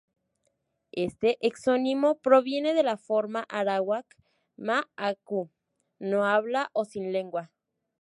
Este 0.95 1.37
exónimo 1.45 2.17
proviene 2.17 2.73
de 2.73 2.81
la 2.81 2.97
forma 2.97 3.45
arawak 3.49 4.07
"ma-áku" 4.57 5.51
'no 5.99 6.25
habla' 6.25 6.71
o 6.73 6.85
'sin 6.85 7.11
lengua'. 7.11 7.51